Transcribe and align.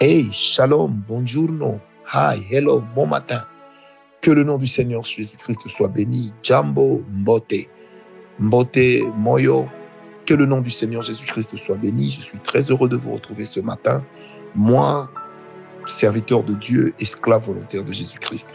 Hey, 0.00 0.30
shalom, 0.30 1.02
buongiorno, 1.08 1.80
hi, 2.06 2.38
hello, 2.52 2.84
bon 2.94 3.08
matin. 3.08 3.44
Que 4.20 4.30
le 4.30 4.44
nom 4.44 4.56
du 4.56 4.68
Seigneur 4.68 5.02
Jésus-Christ 5.02 5.66
soit 5.66 5.88
béni. 5.88 6.32
Jambo, 6.40 7.02
Mbote, 7.10 7.66
Mbote, 8.38 9.02
Moyo. 9.16 9.66
Que 10.24 10.34
le 10.34 10.46
nom 10.46 10.60
du 10.60 10.70
Seigneur 10.70 11.02
Jésus-Christ 11.02 11.56
soit 11.56 11.74
béni. 11.74 12.10
Je 12.10 12.20
suis 12.20 12.38
très 12.38 12.60
heureux 12.70 12.88
de 12.88 12.96
vous 12.96 13.12
retrouver 13.12 13.44
ce 13.44 13.58
matin. 13.58 14.04
Moi, 14.54 15.10
serviteur 15.84 16.44
de 16.44 16.54
Dieu, 16.54 16.94
esclave 17.00 17.46
volontaire 17.46 17.82
de 17.82 17.90
Jésus-Christ. 17.90 18.46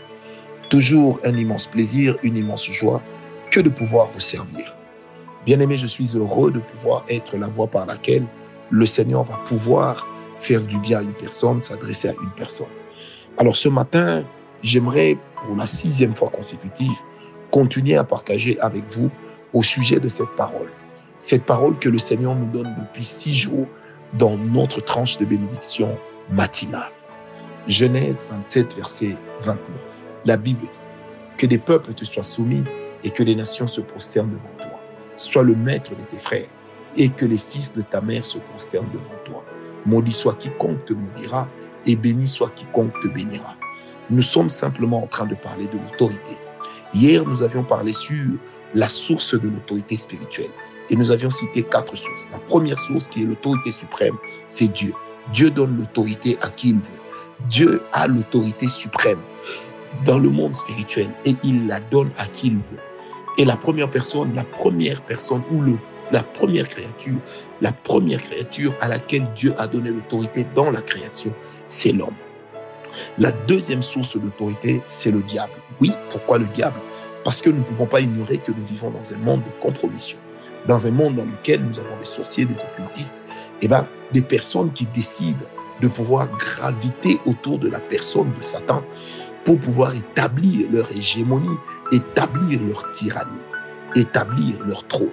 Toujours 0.69 1.19
un 1.25 1.35
immense 1.35 1.67
plaisir, 1.67 2.15
une 2.23 2.37
immense 2.37 2.71
joie 2.71 3.01
que 3.51 3.59
de 3.59 3.69
pouvoir 3.69 4.09
vous 4.11 4.21
servir. 4.21 4.73
Bien-aimé, 5.45 5.75
je 5.75 5.87
suis 5.87 6.15
heureux 6.15 6.51
de 6.51 6.59
pouvoir 6.59 7.03
être 7.09 7.35
la 7.35 7.47
voie 7.47 7.67
par 7.67 7.85
laquelle 7.85 8.25
le 8.69 8.85
Seigneur 8.85 9.25
va 9.25 9.35
pouvoir 9.45 10.07
faire 10.43 10.63
du 10.63 10.77
bien 10.79 10.99
à 10.99 11.01
une 11.01 11.13
personne, 11.13 11.61
s'adresser 11.61 12.09
à 12.09 12.13
une 12.21 12.31
personne. 12.35 12.67
Alors 13.37 13.55
ce 13.55 13.69
matin, 13.69 14.23
j'aimerais, 14.61 15.17
pour 15.35 15.55
la 15.55 15.67
sixième 15.67 16.15
fois 16.15 16.29
consécutive, 16.29 16.91
continuer 17.51 17.95
à 17.95 18.03
partager 18.03 18.59
avec 18.59 18.83
vous 18.89 19.09
au 19.53 19.63
sujet 19.63 19.99
de 19.99 20.07
cette 20.07 20.35
parole. 20.35 20.69
Cette 21.19 21.45
parole 21.45 21.79
que 21.79 21.89
le 21.89 21.97
Seigneur 21.97 22.35
nous 22.35 22.51
donne 22.51 22.75
depuis 22.77 23.05
six 23.05 23.33
jours 23.33 23.67
dans 24.17 24.37
notre 24.37 24.81
tranche 24.81 25.17
de 25.17 25.25
bénédiction 25.25 25.97
matinale. 26.29 26.91
Genèse 27.67 28.25
27, 28.29 28.75
verset 28.75 29.15
29. 29.41 29.59
La 30.25 30.35
Bible 30.35 30.61
dit 30.61 30.67
que 31.37 31.45
des 31.45 31.57
peuples 31.57 31.93
te 31.93 32.03
soient 32.03 32.23
soumis 32.23 32.63
et 33.03 33.09
que 33.09 33.23
les 33.23 33.35
nations 33.35 33.67
se 33.67 33.81
prosternent 33.81 34.31
devant 34.31 34.55
toi. 34.57 34.79
Sois 35.15 35.43
le 35.43 35.55
maître 35.55 35.91
de 35.91 36.03
tes 36.03 36.17
frères 36.17 36.47
et 36.97 37.09
que 37.09 37.25
les 37.25 37.37
fils 37.37 37.73
de 37.73 37.81
ta 37.81 38.01
mère 38.01 38.25
se 38.25 38.37
prosternent 38.37 38.91
devant 38.91 39.15
toi. 39.25 39.43
Maudit 39.85 40.11
soit 40.11 40.35
quiconque 40.35 40.85
te 40.85 40.93
maudira 40.93 41.47
et 41.85 41.95
béni 41.95 42.27
soit 42.27 42.51
quiconque 42.55 42.93
te 43.01 43.07
bénira. 43.07 43.55
Nous 44.09 44.21
sommes 44.21 44.49
simplement 44.49 45.03
en 45.03 45.07
train 45.07 45.25
de 45.25 45.35
parler 45.35 45.67
de 45.67 45.77
l'autorité. 45.77 46.37
Hier, 46.93 47.25
nous 47.25 47.43
avions 47.43 47.63
parlé 47.63 47.93
sur 47.93 48.33
la 48.75 48.87
source 48.89 49.33
de 49.33 49.47
l'autorité 49.47 49.95
spirituelle 49.95 50.49
et 50.89 50.95
nous 50.95 51.11
avions 51.11 51.29
cité 51.29 51.63
quatre 51.63 51.95
sources. 51.95 52.29
La 52.31 52.39
première 52.39 52.79
source 52.79 53.07
qui 53.07 53.23
est 53.23 53.25
l'autorité 53.25 53.71
suprême, 53.71 54.15
c'est 54.47 54.71
Dieu. 54.71 54.93
Dieu 55.33 55.49
donne 55.49 55.77
l'autorité 55.77 56.37
à 56.41 56.49
qui 56.49 56.69
il 56.69 56.75
veut. 56.75 57.01
Dieu 57.49 57.81
a 57.93 58.07
l'autorité 58.07 58.67
suprême 58.67 59.19
dans 60.05 60.19
le 60.19 60.29
monde 60.29 60.55
spirituel 60.55 61.09
et 61.25 61.35
il 61.43 61.67
la 61.67 61.79
donne 61.79 62.11
à 62.17 62.25
qui 62.27 62.47
il 62.47 62.55
veut. 62.55 62.79
Et 63.37 63.45
la 63.45 63.57
première 63.57 63.89
personne, 63.89 64.35
la 64.35 64.43
première 64.43 65.01
personne 65.01 65.41
ou 65.51 65.61
le, 65.61 65.77
la 66.13 66.23
première 66.23 66.67
créature, 66.67 68.73
à 68.79 68.87
laquelle 68.87 69.27
Dieu 69.35 69.53
a 69.57 69.67
donné 69.67 69.89
l'autorité 69.89 70.45
dans 70.55 70.71
la 70.71 70.81
création, 70.81 71.33
c'est 71.67 71.91
l'homme. 71.91 72.15
La 73.17 73.31
deuxième 73.31 73.81
source 73.81 74.15
d'autorité, 74.15 74.81
c'est 74.85 75.09
le 75.09 75.23
diable. 75.23 75.53
Oui, 75.81 75.91
pourquoi 76.11 76.37
le 76.37 76.45
diable? 76.45 76.79
Parce 77.23 77.41
que 77.41 77.49
nous 77.49 77.59
ne 77.59 77.63
pouvons 77.63 77.87
pas 77.87 78.01
ignorer 78.01 78.37
que 78.37 78.51
nous 78.51 78.65
vivons 78.65 78.91
dans 78.91 79.13
un 79.13 79.17
monde 79.17 79.43
de 79.43 79.49
compromission, 79.59 80.17
dans 80.67 80.85
un 80.85 80.91
monde 80.91 81.15
dans 81.15 81.25
lequel 81.25 81.63
nous 81.63 81.79
avons 81.79 81.97
des 81.97 82.05
sorciers, 82.05 82.45
des 82.45 82.59
occultistes, 82.59 83.15
et 83.63 83.67
ben, 83.67 83.87
des 84.11 84.21
personnes 84.21 84.71
qui 84.73 84.85
décident 84.93 85.39
de 85.81 85.87
pouvoir 85.87 86.29
graviter 86.37 87.19
autour 87.25 87.57
de 87.57 87.69
la 87.69 87.79
personne 87.79 88.31
de 88.37 88.43
Satan 88.43 88.83
pour 89.45 89.59
pouvoir 89.59 89.95
établir 89.95 90.69
leur 90.71 90.91
hégémonie, 90.91 91.57
établir 91.91 92.61
leur 92.61 92.91
tyrannie, 92.91 93.39
établir 93.95 94.63
leur 94.65 94.87
trône. 94.87 95.09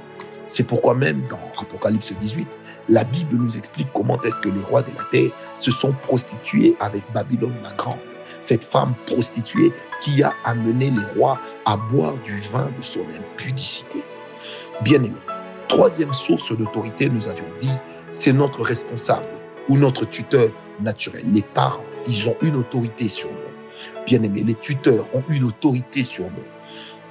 C'est 0.50 0.64
pourquoi 0.64 0.96
même 0.96 1.22
dans 1.30 1.38
Apocalypse 1.62 2.12
18, 2.12 2.48
la 2.88 3.04
Bible 3.04 3.36
nous 3.36 3.56
explique 3.56 3.86
comment 3.94 4.20
est-ce 4.22 4.40
que 4.40 4.48
les 4.48 4.62
rois 4.62 4.82
de 4.82 4.90
la 4.98 5.04
terre 5.04 5.30
se 5.54 5.70
sont 5.70 5.92
prostitués 6.02 6.74
avec 6.80 7.04
Babylone 7.14 7.54
la 7.62 7.70
Grande, 7.74 8.00
cette 8.40 8.64
femme 8.64 8.94
prostituée 9.06 9.72
qui 10.00 10.24
a 10.24 10.34
amené 10.44 10.90
les 10.90 11.04
rois 11.16 11.38
à 11.66 11.76
boire 11.76 12.14
du 12.24 12.36
vin 12.52 12.68
de 12.76 12.82
son 12.82 12.98
impudicité. 13.16 14.02
Bien-aimé, 14.82 15.14
troisième 15.68 16.12
source 16.12 16.50
d'autorité, 16.50 17.08
nous 17.08 17.28
avions 17.28 17.44
dit, 17.60 17.70
c'est 18.10 18.32
notre 18.32 18.62
responsable 18.62 19.28
ou 19.68 19.78
notre 19.78 20.04
tuteur 20.04 20.48
naturel. 20.80 21.22
Les 21.32 21.42
parents, 21.42 21.84
ils 22.08 22.28
ont 22.28 22.36
une 22.42 22.56
autorité 22.56 23.06
sur 23.06 23.28
nous. 23.28 24.04
Bien-aimé, 24.04 24.42
les 24.44 24.56
tuteurs 24.56 25.06
ont 25.14 25.22
une 25.28 25.44
autorité 25.44 26.02
sur 26.02 26.24
nous. 26.24 26.48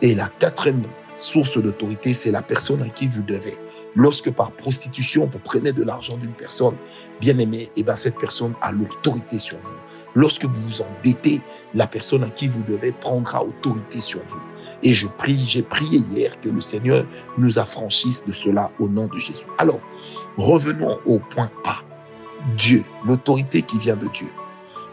Et 0.01 0.13
la 0.13 0.27
quatrième 0.27 0.83
source 1.21 1.57
d'autorité, 1.57 2.13
c'est 2.13 2.31
la 2.31 2.41
personne 2.41 2.81
à 2.81 2.89
qui 2.89 3.07
vous 3.07 3.21
devez. 3.21 3.57
Lorsque 3.95 4.31
par 4.31 4.51
prostitution, 4.51 5.27
vous 5.31 5.39
prenez 5.39 5.71
de 5.71 5.83
l'argent 5.83 6.17
d'une 6.17 6.33
personne, 6.33 6.75
bien-aimé, 7.19 7.63
et 7.63 7.71
eh 7.77 7.83
ben 7.83 7.95
cette 7.95 8.17
personne 8.17 8.53
a 8.61 8.71
l'autorité 8.71 9.39
sur 9.39 9.57
vous. 9.63 9.75
Lorsque 10.15 10.45
vous 10.45 10.61
vous 10.61 10.81
endettez, 10.81 11.41
la 11.73 11.87
personne 11.87 12.23
à 12.23 12.29
qui 12.29 12.47
vous 12.47 12.63
devez 12.67 12.91
prendra 12.91 13.43
autorité 13.43 13.99
sur 14.01 14.19
vous. 14.27 14.41
Et 14.83 14.93
je 14.93 15.07
prie, 15.07 15.39
j'ai 15.39 15.61
prié 15.61 16.01
hier 16.13 16.39
que 16.41 16.49
le 16.49 16.61
Seigneur 16.61 17.05
nous 17.37 17.59
affranchisse 17.59 18.25
de 18.25 18.31
cela 18.31 18.71
au 18.79 18.87
nom 18.87 19.07
de 19.07 19.17
Jésus. 19.17 19.45
Alors, 19.57 19.81
revenons 20.37 20.99
au 21.05 21.19
point 21.19 21.51
A. 21.65 21.77
Dieu, 22.57 22.83
l'autorité 23.05 23.61
qui 23.61 23.77
vient 23.77 23.97
de 23.97 24.07
Dieu. 24.07 24.29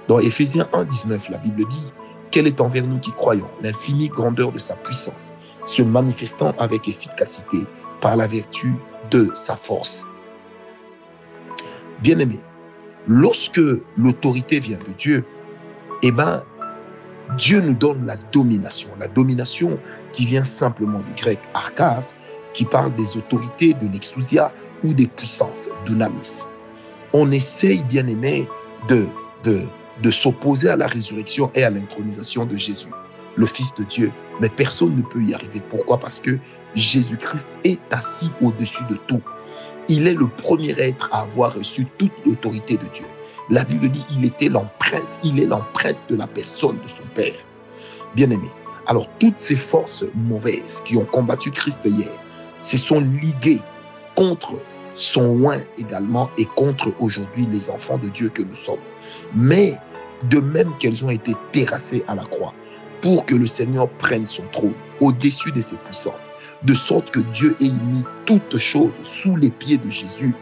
Dans 0.08 0.18
Éphésiens 0.18 0.68
1, 0.72 0.84
19, 0.84 1.30
la 1.30 1.38
Bible 1.38 1.66
dit 1.68 1.84
Quelle 2.30 2.46
est 2.46 2.60
envers 2.60 2.86
nous 2.86 2.98
qui 2.98 3.12
croyons? 3.12 3.48
L'infinie 3.62 4.08
grandeur 4.08 4.52
de 4.52 4.58
sa 4.58 4.74
puissance, 4.74 5.32
se 5.66 5.82
manifestant 5.82 6.54
avec 6.58 6.88
efficacité 6.88 7.58
par 8.00 8.16
la 8.16 8.26
vertu 8.26 8.74
de 9.10 9.30
sa 9.34 9.56
force. 9.56 10.06
Bien-aimé, 12.00 12.40
lorsque 13.06 13.60
l'autorité 13.96 14.60
vient 14.60 14.78
de 14.78 14.92
Dieu, 14.96 15.24
eh 16.02 16.10
ben, 16.10 16.42
Dieu 17.36 17.60
nous 17.60 17.74
donne 17.74 18.06
la 18.06 18.16
domination. 18.32 18.88
La 18.98 19.08
domination 19.08 19.78
qui 20.12 20.26
vient 20.26 20.44
simplement 20.44 21.00
du 21.00 21.12
grec 21.20 21.38
arkas, 21.54 22.16
qui 22.54 22.64
parle 22.64 22.94
des 22.94 23.16
autorités 23.16 23.74
de 23.74 23.88
l'exousia 23.92 24.52
ou 24.84 24.92
des 24.92 25.06
puissances, 25.06 25.68
dunamis. 25.84 26.42
On 27.12 27.30
essaye, 27.30 27.82
bien 27.82 28.06
aimé, 28.06 28.48
de, 28.88 29.06
de, 29.42 29.62
de 30.02 30.10
s'opposer 30.10 30.68
à 30.68 30.76
la 30.76 30.86
résurrection 30.86 31.50
et 31.54 31.64
à 31.64 31.70
l'intronisation 31.70 32.44
de 32.44 32.56
Jésus, 32.56 32.88
le 33.36 33.46
Fils 33.46 33.74
de 33.74 33.84
Dieu. 33.84 34.12
Mais 34.40 34.48
personne 34.48 34.96
ne 34.96 35.02
peut 35.02 35.22
y 35.22 35.34
arriver. 35.34 35.62
Pourquoi? 35.70 35.98
Parce 35.98 36.20
que 36.20 36.38
Jésus-Christ 36.74 37.48
est 37.64 37.78
assis 37.90 38.30
au-dessus 38.42 38.84
de 38.90 38.96
tout. 39.06 39.22
Il 39.88 40.06
est 40.06 40.14
le 40.14 40.26
premier 40.26 40.78
être 40.78 41.08
à 41.12 41.22
avoir 41.22 41.54
reçu 41.54 41.86
toute 41.98 42.12
l'autorité 42.26 42.76
de 42.76 42.86
Dieu. 42.92 43.06
La 43.48 43.64
Bible 43.64 43.88
dit 43.88 44.04
il 44.10 44.24
était 44.24 44.48
l'empreinte, 44.48 45.20
il 45.22 45.38
est 45.38 45.46
l'empreinte 45.46 45.98
de 46.08 46.16
la 46.16 46.26
personne 46.26 46.76
de 46.82 46.88
son 46.88 47.06
Père. 47.14 47.34
Bien-aimé. 48.14 48.50
Alors 48.88 49.08
toutes 49.18 49.38
ces 49.38 49.56
forces 49.56 50.04
mauvaises 50.14 50.82
qui 50.84 50.96
ont 50.96 51.04
combattu 51.04 51.50
Christ 51.50 51.78
hier 51.84 52.08
se 52.60 52.76
sont 52.76 53.00
liguées 53.00 53.62
contre 54.16 54.54
son 54.94 55.36
loin 55.36 55.58
également 55.78 56.30
et 56.38 56.46
contre 56.46 56.92
aujourd'hui 56.98 57.46
les 57.52 57.70
enfants 57.70 57.98
de 57.98 58.08
Dieu 58.08 58.28
que 58.28 58.42
nous 58.42 58.54
sommes. 58.54 58.80
Mais 59.34 59.78
de 60.30 60.40
même 60.40 60.72
qu'elles 60.78 61.04
ont 61.04 61.10
été 61.10 61.34
terrassées 61.52 62.02
à 62.08 62.14
la 62.14 62.24
croix 62.24 62.54
pour 63.06 63.24
que 63.24 63.36
le 63.36 63.46
Seigneur 63.46 63.88
prenne 63.88 64.26
son 64.26 64.42
trône 64.52 64.74
au-dessus 65.00 65.52
de 65.52 65.60
ses 65.60 65.76
puissances, 65.76 66.28
de 66.64 66.74
sorte 66.74 67.12
que 67.12 67.20
Dieu 67.20 67.56
ait 67.60 67.70
mis 67.70 68.02
toutes 68.24 68.56
choses 68.56 68.94
sous 69.04 69.36
les 69.36 69.52
pieds 69.52 69.78
de 69.78 69.88
Jésus. 69.88 70.34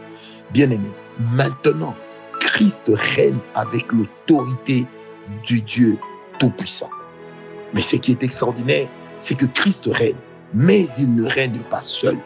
Bien-aimé, 0.51 0.89
maintenant, 1.33 1.93
Christ 2.39 2.81
règne 2.87 3.37
avec 3.53 3.85
l'autorité 3.91 4.87
du 5.45 5.61
Dieu 5.61 5.99
Tout-Puissant. 6.39 6.89
Mais 7.75 7.83
ce 7.83 7.97
qui 7.97 8.13
est 8.13 8.23
extraordinaire, 8.23 8.89
c'est 9.19 9.37
que 9.37 9.45
Christ 9.45 9.87
règne, 9.93 10.15
mais 10.55 10.87
il 10.97 11.13
ne 11.13 11.29
règne 11.29 11.59
pas 11.69 11.81
seul. 11.81 12.17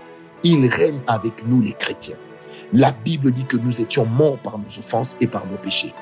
Il 0.44 0.66
règne 0.70 1.02
avec 1.08 1.46
nous 1.48 1.62
les 1.62 1.74
chrétiens. 1.74 2.16
La 2.72 2.94
Bible 2.94 3.32
dit 3.34 3.44
que 3.44 3.58
nous 3.58 3.82
étions 3.82 4.06
morts 4.06 4.40
par 4.40 4.58
nos 4.58 4.80
offenses 4.80 5.18
et 5.20 5.28
par 5.28 5.46
nos 5.48 5.58
péchés. 5.58 5.94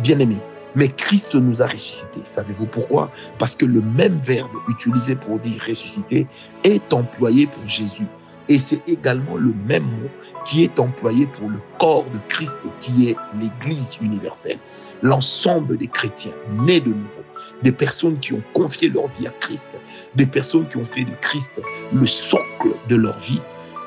Bien-aimés, 0.00 0.42
mais 0.74 0.88
Christ 0.88 1.34
nous 1.34 1.62
a 1.62 1.66
ressuscités. 1.66 2.20
Savez-vous 2.24 2.66
pourquoi? 2.66 3.10
Parce 3.38 3.54
que 3.54 3.66
le 3.66 3.80
même 3.80 4.18
verbe 4.22 4.52
utilisé 4.68 5.14
pour 5.14 5.38
dire 5.38 5.62
ressusciter 5.66 6.26
est 6.64 6.92
employé 6.92 7.46
pour 7.46 7.66
Jésus. 7.66 8.06
Et 8.48 8.58
c'est 8.58 8.80
également 8.88 9.36
le 9.36 9.54
même 9.66 9.84
mot 9.84 10.08
qui 10.44 10.64
est 10.64 10.80
employé 10.80 11.26
pour 11.26 11.48
le 11.48 11.58
corps 11.78 12.04
de 12.04 12.18
Christ, 12.28 12.58
qui 12.80 13.08
est 13.08 13.16
l'Église 13.40 13.98
universelle. 14.00 14.58
L'ensemble 15.02 15.76
des 15.76 15.86
chrétiens 15.86 16.32
nés 16.60 16.80
de 16.80 16.88
nouveau, 16.88 17.22
des 17.62 17.72
personnes 17.72 18.18
qui 18.18 18.32
ont 18.32 18.42
confié 18.52 18.88
leur 18.88 19.08
vie 19.18 19.26
à 19.26 19.30
Christ, 19.40 19.70
des 20.16 20.26
personnes 20.26 20.68
qui 20.68 20.76
ont 20.76 20.84
fait 20.84 21.04
de 21.04 21.14
Christ 21.20 21.60
le 21.92 22.06
socle 22.06 22.74
de 22.88 22.96
leur 22.96 23.18
vie. 23.18 23.40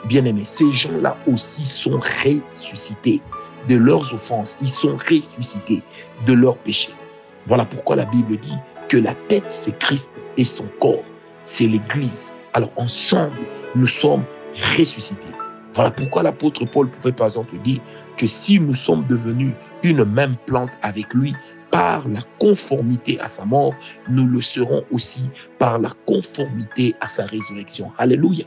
Bien-aimés, 0.06 0.46
ces 0.46 0.72
gens-là 0.72 1.18
aussi 1.28 1.66
sont 1.66 2.00
ressuscités 2.00 3.22
de 3.68 3.76
leurs 3.76 4.14
offenses. 4.14 4.58
Ils 4.62 4.70
sont 4.70 4.98
ressuscités 4.98 5.82
de 6.26 6.34
leurs 6.34 6.58
péchés. 6.58 6.94
Voilà 7.48 7.66
pourquoi 7.66 7.96
la 7.96 8.06
Bible 8.06 8.38
dit 8.38 8.58
que 8.90 8.98
la 8.98 9.14
tête, 9.14 9.46
c'est 9.50 9.78
Christ 9.80 10.10
et 10.38 10.44
son 10.44 10.66
corps, 10.80 11.04
c'est 11.44 11.68
l'Église. 11.68 12.34
Alors 12.54 12.72
ensemble, 12.78 13.38
nous 13.76 13.88
sommes 13.88 14.24
ressuscités. 14.78 15.28
Voilà 15.74 15.92
pourquoi 15.92 16.24
l'apôtre 16.24 16.66
Paul 16.66 16.90
pouvait 16.90 17.12
par 17.12 17.28
exemple 17.28 17.58
dire 17.64 17.82
que 18.18 18.28
si 18.28 18.60
nous 18.60 18.74
sommes 18.74 19.06
devenus 19.08 19.54
une 19.84 20.06
même 20.06 20.38
plante 20.46 20.72
avec 20.82 21.14
lui 21.14 21.36
par 21.70 22.08
la 22.08 22.22
conformité 22.40 23.20
à 23.20 23.28
sa 23.28 23.44
mort, 23.44 23.74
nous 24.08 24.26
le 24.26 24.40
serons 24.40 24.86
aussi 24.92 25.24
par 25.60 25.80
la 25.80 25.90
conformité 26.08 26.96
à 27.02 27.08
sa 27.08 27.26
résurrection. 27.26 27.92
Alléluia. 27.98 28.46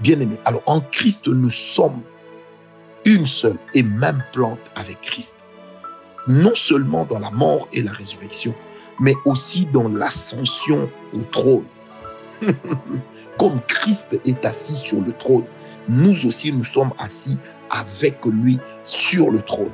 Bien-aimés, 0.00 0.38
alors 0.46 0.62
en 0.66 0.80
Christ, 0.80 1.28
nous 1.28 1.50
sommes 1.50 2.00
une 3.04 3.26
seule 3.26 3.58
et 3.74 3.82
même 3.82 4.22
plante 4.32 4.60
avec 4.76 5.00
Christ. 5.00 5.36
Non 6.26 6.54
seulement 6.54 7.04
dans 7.04 7.18
la 7.18 7.30
mort 7.30 7.68
et 7.72 7.82
la 7.82 7.92
résurrection, 7.92 8.54
mais 9.00 9.14
aussi 9.24 9.66
dans 9.66 9.88
l'ascension 9.88 10.90
au 11.12 11.20
trône. 11.32 11.66
Comme 13.38 13.60
Christ 13.66 14.18
est 14.24 14.44
assis 14.44 14.76
sur 14.76 15.00
le 15.00 15.12
trône, 15.12 15.44
nous 15.88 16.26
aussi 16.26 16.52
nous 16.52 16.64
sommes 16.64 16.92
assis 16.98 17.36
avec 17.70 18.24
lui 18.24 18.58
sur 18.84 19.30
le 19.30 19.40
trône. 19.40 19.72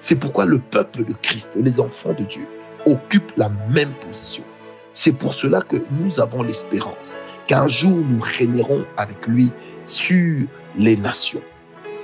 C'est 0.00 0.16
pourquoi 0.16 0.46
le 0.46 0.58
peuple 0.58 1.04
de 1.04 1.12
Christ, 1.20 1.58
les 1.60 1.80
enfants 1.80 2.14
de 2.14 2.24
Dieu, 2.24 2.46
occupent 2.86 3.32
la 3.36 3.50
même 3.70 3.92
position. 4.06 4.44
C'est 4.92 5.12
pour 5.12 5.34
cela 5.34 5.60
que 5.60 5.76
nous 5.90 6.20
avons 6.20 6.42
l'espérance 6.42 7.18
qu'un 7.46 7.68
jour 7.68 7.98
nous 7.98 8.20
régnerons 8.20 8.84
avec 8.96 9.26
lui 9.26 9.52
sur 9.84 10.46
les 10.76 10.96
nations. 10.96 11.42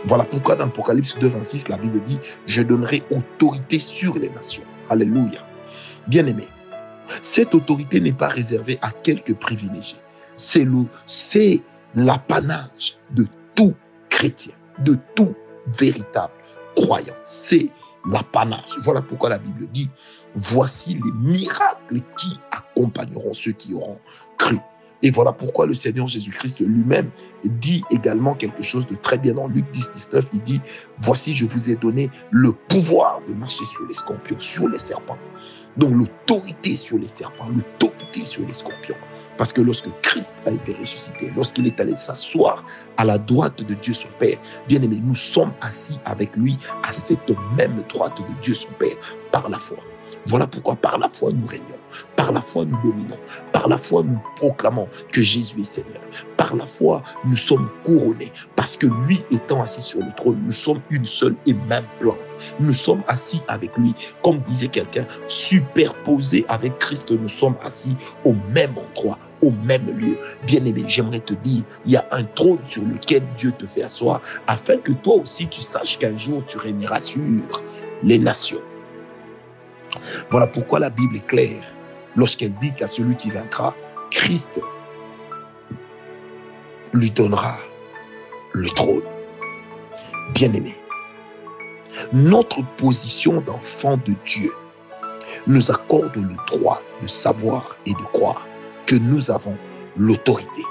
Voilà 0.05 0.25
pourquoi 0.25 0.55
dans 0.57 0.67
Apocalypse 0.67 1.17
2, 1.19 1.27
26, 1.27 1.69
la 1.69 1.77
Bible 1.77 2.01
dit, 2.07 2.19
je 2.47 2.63
donnerai 2.63 3.03
autorité 3.11 3.79
sur 3.79 4.19
les 4.19 4.31
nations. 4.31 4.63
Alléluia. 4.89 5.41
Bien-aimé, 6.07 6.47
cette 7.23 7.55
autorité 7.55 8.01
n'est 8.01 8.13
pas 8.13 8.29
réservée 8.29 8.79
à 8.83 8.91
quelques 8.91 9.35
privilégiés. 9.35 9.99
C'est 10.37 10.65
l'apanage 11.95 12.99
de 13.11 13.27
tout 13.55 13.75
chrétien, 14.11 14.55
de 14.79 14.99
tout 15.15 15.35
véritable 15.67 16.35
croyant. 16.77 17.15
C'est 17.25 17.71
l'apanage. 18.09 18.79
Voilà 18.85 19.03
pourquoi 19.03 19.31
la 19.31 19.39
Bible 19.39 19.67
dit, 19.73 19.89
voici 20.35 20.95
les 20.95 21.13
miracles 21.13 22.03
qui 22.17 22.39
accompagneront 22.53 23.33
ceux 23.35 23.53
qui 23.53 23.75
auront 23.75 23.99
cru. 24.39 24.59
Et 25.03 25.11
voilà 25.11 25.33
pourquoi 25.33 25.67
le 25.67 25.75
Seigneur 25.75 26.07
Jésus-Christ 26.07 26.61
lui-même 26.61 27.11
dit 27.45 27.83
également 27.91 28.35
quelque 28.35 28.63
chose 28.63 28.87
de 28.87 28.95
très 28.95 29.19
bien 29.19 29.35
dans 29.35 29.47
Luc 29.47 29.65
10, 29.73 29.91
19. 29.95 30.25
Il 30.33 30.43
dit, 30.43 30.61
voici, 30.99 31.35
je 31.35 31.45
vous 31.45 31.71
ai 31.71 31.77
donné 31.77 32.11
le 32.31 32.53
pouvoir 32.53 33.21
de 33.29 33.35
marcher 33.35 33.65
sur 33.65 33.87
les 33.87 33.95
scorpions, 33.95 34.41
sur 34.41 34.69
les 34.69 34.79
serpents. 34.79 35.19
Donc 35.77 35.93
l'autorité 35.93 36.75
sur 36.77 36.99
les 36.99 37.07
serpents, 37.07 37.49
l'autorité 37.49 38.25
sur 38.25 38.47
les 38.47 38.53
scorpions. 38.53 38.97
Parce 39.37 39.53
que 39.53 39.61
lorsque 39.61 39.89
Christ 40.01 40.35
a 40.47 40.51
été 40.51 40.73
ressuscité, 40.73 41.31
lorsqu'il 41.37 41.67
est 41.67 41.79
allé 41.79 41.95
s'asseoir 41.95 42.65
à 42.97 43.05
la 43.05 43.19
droite 43.19 43.63
de 43.63 43.75
Dieu 43.75 43.93
son 43.93 44.09
Père, 44.19 44.39
bien 44.67 44.81
aimé, 44.81 44.99
nous 45.03 45.15
sommes 45.15 45.53
assis 45.61 45.99
avec 46.07 46.35
lui 46.37 46.57
à 46.83 46.93
cette 46.93 47.29
même 47.57 47.83
droite 47.91 48.19
de 48.19 48.43
Dieu 48.43 48.55
son 48.55 48.71
Père 48.79 48.97
par 49.31 49.49
la 49.51 49.59
foi. 49.59 49.79
Voilà 50.27 50.47
pourquoi 50.47 50.75
par 50.75 50.99
la 50.99 51.09
foi 51.13 51.31
nous 51.33 51.47
régnons, 51.47 51.65
par 52.17 52.33
la 52.33 52.41
foi 52.41 52.65
nous 52.65 52.77
dominons, 52.83 53.19
par 53.53 53.69
la 53.69 53.79
foi 53.79 54.03
nous 54.03 54.19
proclamons 54.37 54.89
que 55.13 55.23
Jésus 55.23 55.61
est 55.61 55.65
Seigneur, 55.65 56.01
par 56.37 56.57
la 56.57 56.67
foi 56.67 57.03
nous 57.25 57.37
sommes 57.37 57.69
couronnés, 57.85 58.33
parce 58.57 58.77
que 58.77 58.89
lui 59.07 59.23
étant 59.31 59.63
assis 59.63 59.83
sur 59.83 60.01
le 60.01 60.13
trône, 60.17 60.43
nous 60.45 60.53
sommes 60.53 60.81
une 60.91 61.07
seule 61.07 61.37
et 61.47 61.53
même 61.53 61.85
plante. 62.01 62.19
Nous 62.59 62.73
sommes 62.73 63.03
assis 63.07 63.41
avec 63.47 63.77
lui, 63.77 63.95
comme 64.25 64.41
disait 64.49 64.69
quelqu'un, 64.69 65.07
superposés 65.29 66.45
avec 66.49 66.77
Christ, 66.79 67.13
nous 67.13 67.29
sommes 67.29 67.57
assis 67.63 67.97
au 68.25 68.35
même 68.53 68.75
endroit, 68.77 69.19
au 69.43 69.51
même 69.51 69.87
lieu. 69.97 70.19
Bien-aimé, 70.45 70.85
j'aimerais 70.89 71.21
te 71.21 71.35
dire, 71.35 71.63
il 71.85 71.93
y 71.93 71.97
a 71.97 72.07
un 72.11 72.25
trône 72.25 72.59
sur 72.65 72.83
lequel 72.83 73.23
Dieu 73.37 73.53
te 73.57 73.67
fait 73.67 73.85
asseoir, 73.85 74.21
afin 74.49 74.77
que 74.79 74.93
toi 74.93 75.15
aussi 75.15 75.47
tu 75.47 75.63
saches 75.63 75.99
qu'un 75.99 76.17
jour 76.17 76.43
tu 76.49 76.59
régneras 76.59 77.01
sur 77.01 77.23
les 78.03 78.19
nations. 78.19 78.61
Voilà 80.31 80.47
pourquoi 80.47 80.79
la 80.79 80.91
Bible 80.91 81.17
est 81.17 81.27
claire 81.27 81.63
lorsqu'elle 82.17 82.55
dit 82.55 82.73
qu'à 82.73 82.87
celui 82.87 83.17
qui 83.17 83.31
vaincra, 83.31 83.75
Christ 84.11 84.61
lui 86.93 87.11
donnera 87.11 87.59
le 88.53 88.69
trône. 88.71 89.03
Bien-aimé, 90.35 90.77
notre 92.13 92.63
position 92.77 93.41
d'enfant 93.41 93.97
de 93.97 94.15
Dieu 94.25 94.53
nous 95.47 95.71
accorde 95.71 96.17
le 96.17 96.37
droit 96.47 96.83
de 97.03 97.07
savoir 97.07 97.77
et 97.87 97.93
de 97.93 98.05
croire 98.13 98.47
que 98.87 98.97
nous 98.97 99.31
avons 99.31 99.57
l'autorité. 99.97 100.63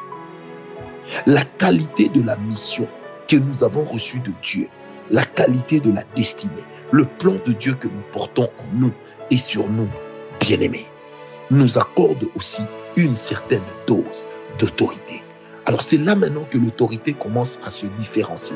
La 1.25 1.44
qualité 1.44 2.10
de 2.10 2.22
la 2.22 2.36
mission 2.36 2.88
que 3.27 3.38
nous 3.38 3.63
avons 3.63 3.83
reçue 3.83 4.19
de 4.19 4.31
Dieu, 4.42 4.68
la 5.12 5.24
qualité 5.24 5.80
de 5.80 5.92
la 5.92 6.04
destinée, 6.16 6.52
le 6.92 7.06
plan 7.06 7.36
de 7.46 7.54
Dieu 7.54 7.74
que 7.74 7.88
nous 7.88 8.04
portons 8.12 8.50
en 8.60 8.78
nous 8.78 8.92
et 9.31 9.38
sur 9.38 9.68
nous, 9.69 9.90
bien-aimés, 10.40 10.88
nous 11.52 11.78
accorde 11.78 12.25
aussi 12.36 12.62
une 12.96 13.16
certaine 13.16 13.62
dose 13.88 14.28
d'autorité. 14.60 15.22
Alors 15.66 15.84
c'est 15.84 15.98
là 15.98 16.16
maintenant 16.16 16.46
que 16.50 16.57
l'autorité 16.57 17.13
commence 17.13 17.60
à 17.66 17.69
se 17.69 17.86
différencier 18.00 18.56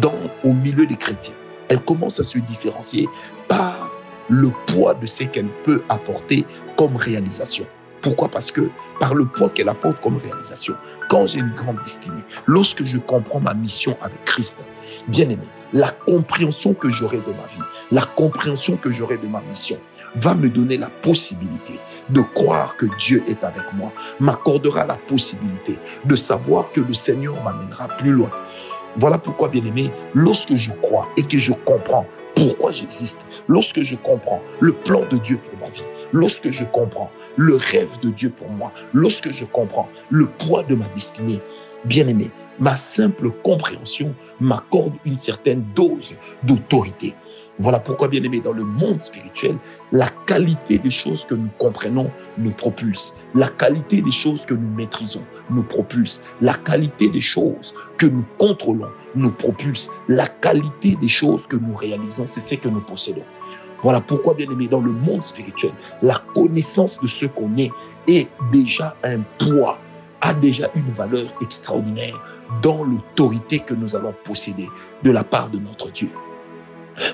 dans, 0.00 0.14
au 0.44 0.52
milieu 0.52 0.86
des 0.86 0.96
chrétiens. 0.96 1.34
Elle 1.68 1.80
commence 1.80 2.18
à 2.20 2.24
se 2.24 2.38
différencier 2.38 3.06
par 3.48 3.90
le 4.28 4.50
poids 4.66 4.94
de 4.94 5.06
ce 5.06 5.24
qu'elle 5.24 5.48
peut 5.64 5.82
apporter 5.88 6.44
comme 6.76 6.96
réalisation. 6.96 7.66
Pourquoi? 8.02 8.28
Parce 8.28 8.50
que 8.50 8.70
par 9.00 9.14
le 9.14 9.26
poids 9.26 9.50
qu'elle 9.50 9.68
apporte 9.68 10.00
comme 10.00 10.16
réalisation, 10.16 10.74
quand 11.08 11.26
j'ai 11.26 11.40
une 11.40 11.52
grande 11.54 11.82
destinée, 11.82 12.22
lorsque 12.46 12.84
je 12.84 12.98
comprends 12.98 13.40
ma 13.40 13.54
mission 13.54 13.96
avec 14.00 14.24
Christ, 14.24 14.56
bien 15.08 15.28
aimé, 15.28 15.46
la 15.72 15.90
compréhension 15.90 16.74
que 16.74 16.88
j'aurai 16.88 17.18
de 17.18 17.32
ma 17.32 17.46
vie, 17.46 17.62
la 17.90 18.02
compréhension 18.02 18.76
que 18.76 18.90
j'aurai 18.90 19.18
de 19.18 19.26
ma 19.26 19.40
mission, 19.42 19.78
va 20.16 20.34
me 20.34 20.48
donner 20.48 20.76
la 20.78 20.88
possibilité 20.88 21.78
de 22.10 22.20
croire 22.20 22.76
que 22.76 22.86
Dieu 22.98 23.22
est 23.28 23.44
avec 23.44 23.72
moi, 23.74 23.92
m'accordera 24.20 24.86
la 24.86 24.96
possibilité 24.96 25.78
de 26.04 26.16
savoir 26.16 26.72
que 26.72 26.80
le 26.80 26.94
Seigneur 26.94 27.42
m'amènera 27.42 27.88
plus 27.98 28.12
loin. 28.12 28.30
Voilà 28.96 29.18
pourquoi, 29.18 29.48
bien 29.48 29.64
aimé, 29.64 29.92
lorsque 30.14 30.56
je 30.56 30.72
crois 30.82 31.06
et 31.16 31.22
que 31.22 31.38
je 31.38 31.52
comprends 31.52 32.06
pourquoi 32.34 32.72
j'existe, 32.72 33.20
lorsque 33.48 33.82
je 33.82 33.96
comprends 33.96 34.40
le 34.60 34.72
plan 34.72 35.02
de 35.10 35.18
Dieu 35.18 35.38
pour 35.38 35.58
ma 35.60 35.70
vie, 35.70 35.84
lorsque 36.12 36.50
je 36.50 36.64
comprends 36.64 37.10
le 37.36 37.56
rêve 37.56 37.90
de 38.02 38.10
Dieu 38.10 38.30
pour 38.30 38.50
moi, 38.50 38.72
lorsque 38.92 39.30
je 39.30 39.44
comprends 39.44 39.88
le 40.10 40.26
poids 40.26 40.62
de 40.62 40.74
ma 40.74 40.86
destinée, 40.94 41.40
bien 41.84 42.08
aimé, 42.08 42.30
ma 42.58 42.76
simple 42.76 43.30
compréhension 43.42 44.14
m'accorde 44.40 44.94
une 45.04 45.16
certaine 45.16 45.64
dose 45.74 46.14
d'autorité. 46.42 47.14
Voilà 47.60 47.80
pourquoi, 47.80 48.06
bien 48.06 48.22
aimé, 48.22 48.40
dans 48.40 48.52
le 48.52 48.62
monde 48.62 49.00
spirituel, 49.00 49.56
la 49.90 50.08
qualité 50.26 50.78
des 50.78 50.90
choses 50.90 51.24
que 51.24 51.34
nous 51.34 51.48
comprenons 51.58 52.08
nous 52.36 52.52
propulse. 52.52 53.16
La 53.34 53.48
qualité 53.48 54.00
des 54.00 54.12
choses 54.12 54.46
que 54.46 54.54
nous 54.54 54.68
maîtrisons 54.76 55.24
nous 55.50 55.64
propulse. 55.64 56.22
La 56.40 56.54
qualité 56.54 57.08
des 57.08 57.20
choses 57.20 57.74
que 57.96 58.06
nous 58.06 58.24
contrôlons 58.38 58.90
nous 59.16 59.32
propulse. 59.32 59.90
La 60.08 60.28
qualité 60.28 60.96
des 61.00 61.08
choses 61.08 61.48
que 61.48 61.56
nous 61.56 61.74
réalisons, 61.74 62.28
c'est 62.28 62.40
ce 62.40 62.54
que 62.54 62.68
nous 62.68 62.80
possédons. 62.80 63.24
Voilà 63.82 64.00
pourquoi, 64.00 64.34
bien 64.34 64.50
aimé, 64.50 64.68
dans 64.68 64.80
le 64.80 64.92
monde 64.92 65.24
spirituel, 65.24 65.72
la 66.02 66.16
connaissance 66.34 67.00
de 67.00 67.08
ce 67.08 67.26
qu'on 67.26 67.56
est 67.56 67.72
est 68.06 68.28
déjà 68.52 68.96
un 69.02 69.20
poids, 69.38 69.78
a 70.20 70.34
déjà 70.34 70.68
une 70.74 70.90
valeur 70.92 71.26
extraordinaire 71.40 72.20
dans 72.62 72.84
l'autorité 72.84 73.60
que 73.60 73.74
nous 73.74 73.94
allons 73.94 74.14
posséder 74.24 74.68
de 75.02 75.10
la 75.10 75.24
part 75.24 75.48
de 75.48 75.58
notre 75.58 75.90
Dieu. 75.90 76.10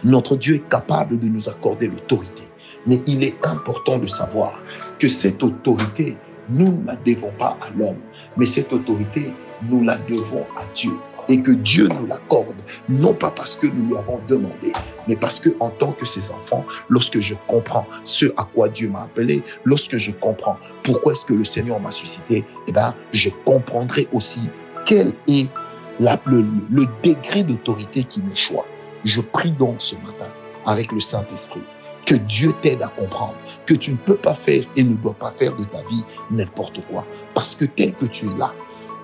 Notre 0.02 0.37
Dieu 0.37 0.56
est 0.56 0.68
capable 0.68 1.18
de 1.18 1.26
nous 1.26 1.49
accorder 1.49 1.88
l'autorité. 1.88 2.44
Mais 2.87 3.00
il 3.06 3.23
est 3.23 3.34
important 3.46 3.99
de 3.99 4.06
savoir 4.06 4.58
que 4.99 5.08
cette 5.08 5.42
autorité, 5.42 6.16
nous 6.50 6.73
ne 6.73 6.87
la 6.87 6.96
devons 6.96 7.32
pas 7.38 7.56
à 7.61 7.70
l'homme, 7.76 8.00
mais 8.37 8.46
cette 8.46 8.73
autorité, 8.73 9.32
nous 9.68 9.82
la 9.82 9.96
devons 9.96 10.44
à 10.58 10.64
Dieu. 10.75 10.92
Et 11.28 11.40
que 11.40 11.52
Dieu 11.52 11.88
nous 11.88 12.06
l'accorde, 12.06 12.56
non 12.88 13.14
pas 13.14 13.30
parce 13.30 13.56
que 13.56 13.66
nous 13.66 13.88
lui 13.88 13.96
avons 13.96 14.20
demandé, 14.28 14.73
mais 15.08 15.16
parce 15.16 15.38
que 15.38 15.50
en 15.61 15.70
tant 15.70 15.92
que 15.92 16.06
ses 16.06 16.30
enfants, 16.30 16.64
lorsque 16.88 17.20
je 17.20 17.34
comprends 17.46 17.87
ce 18.04 18.26
à 18.37 18.49
quoi 18.54 18.68
Dieu 18.68 18.88
m'a 18.88 19.02
appelé, 19.02 19.42
lorsque 19.64 19.96
je 19.96 20.11
comprends 20.11 20.56
pourquoi 20.82 21.12
est-ce 21.12 21.25
que 21.25 21.34
le 21.34 21.44
Seigneur 21.44 21.80
m'a 21.80 21.90
suscité, 21.90 22.44
eh 22.66 22.73
ben, 22.73 22.94
je 23.12 23.30
comprendrai 23.44 24.08
aussi 24.12 24.40
quel 24.84 25.12
est 25.28 25.49
le, 26.00 26.87
degré 27.02 27.42
d'autorité 27.42 28.04
qui 28.04 28.20
m'échoit. 28.23 28.66
Je 29.04 29.20
prie 29.20 29.52
donc 29.52 29.76
ce 29.78 29.94
matin 29.96 30.30
avec 30.66 30.92
le 30.92 31.00
Saint-Esprit 31.00 31.62
que 32.06 32.14
Dieu 32.14 32.52
t'aide 32.62 32.82
à 32.82 32.88
comprendre 32.88 33.34
que 33.66 33.75
tu 33.75 33.92
ne 33.92 33.96
peux 33.96 34.16
pas 34.16 34.34
faire 34.34 34.62
et 34.76 34.82
ne 34.84 34.94
dois 34.94 35.14
pas 35.14 35.30
faire 35.30 35.56
de 35.56 35.64
ta 35.64 35.78
vie 35.88 36.02
n'importe 36.30 36.80
quoi. 36.90 37.06
Parce 37.32 37.54
que 37.54 37.64
tel 37.64 37.94
que 37.94 38.04
tu 38.06 38.26
es 38.26 38.37
là, 38.37 38.52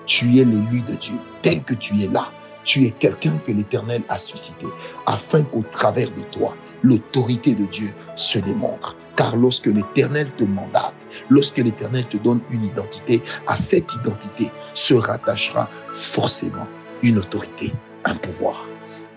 tu 0.05 0.39
es 0.39 0.45
l'élu 0.45 0.81
de 0.81 0.95
Dieu. 0.95 1.15
Tel 1.41 1.63
que 1.63 1.73
tu 1.73 1.99
es 2.03 2.07
là, 2.07 2.29
tu 2.63 2.85
es 2.85 2.91
quelqu'un 2.91 3.37
que 3.45 3.51
l'Éternel 3.51 4.03
a 4.09 4.17
suscité, 4.17 4.65
afin 5.05 5.43
qu'au 5.43 5.63
travers 5.71 6.09
de 6.11 6.21
toi, 6.31 6.55
l'autorité 6.83 7.53
de 7.53 7.65
Dieu 7.65 7.93
se 8.15 8.39
démontre. 8.39 8.95
Car 9.15 9.35
lorsque 9.35 9.67
l'Éternel 9.67 10.31
te 10.37 10.43
mandate, 10.43 10.95
lorsque 11.29 11.57
l'Éternel 11.57 12.07
te 12.07 12.17
donne 12.17 12.41
une 12.49 12.63
identité, 12.63 13.21
à 13.47 13.55
cette 13.55 13.93
identité 13.93 14.49
se 14.73 14.93
rattachera 14.93 15.69
forcément 15.91 16.67
une 17.03 17.19
autorité, 17.19 17.73
un 18.05 18.15
pouvoir. 18.15 18.65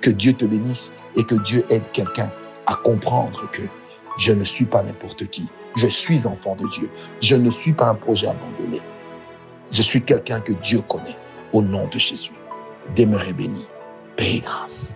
Que 0.00 0.10
Dieu 0.10 0.32
te 0.32 0.44
bénisse 0.44 0.92
et 1.16 1.24
que 1.24 1.36
Dieu 1.36 1.64
aide 1.70 1.90
quelqu'un 1.92 2.30
à 2.66 2.74
comprendre 2.74 3.48
que 3.52 3.62
je 4.18 4.32
ne 4.32 4.44
suis 4.44 4.64
pas 4.64 4.82
n'importe 4.82 5.26
qui. 5.28 5.48
Je 5.76 5.88
suis 5.88 6.26
enfant 6.26 6.56
de 6.56 6.68
Dieu. 6.68 6.90
Je 7.20 7.36
ne 7.36 7.50
suis 7.50 7.72
pas 7.72 7.88
un 7.88 7.94
projet 7.94 8.28
abandonné. 8.28 8.80
Je 9.72 9.82
suis 9.82 10.02
quelqu'un 10.02 10.40
que 10.40 10.52
Dieu 10.52 10.80
connaît. 10.88 11.16
Au 11.52 11.62
nom 11.62 11.86
de 11.88 11.98
Jésus. 11.98 12.32
Demeurez 12.96 13.32
béni. 13.32 13.66
Paix 14.16 14.36
et 14.36 14.40
grâce. 14.40 14.94